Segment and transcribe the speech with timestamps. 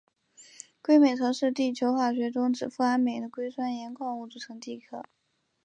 [0.81, 5.03] 硅镁层是地球化学中指富含镁的硅酸盐矿物组成的地壳。